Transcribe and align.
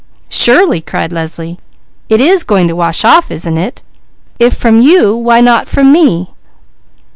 "Surely!" 0.29 0.81
cried 0.81 1.11
Leslie. 1.11 1.59
"It 2.09 2.19
is 2.19 2.43
going 2.43 2.67
to 2.67 2.75
wash 2.75 3.05
off, 3.05 3.29
isn't 3.29 3.59
it? 3.59 3.83
If 4.39 4.55
from 4.55 4.81
you, 4.81 5.15
why 5.15 5.41
not 5.41 5.69
from 5.69 5.91
me?" 5.91 6.31